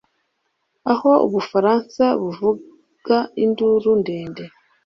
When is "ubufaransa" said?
1.25-2.03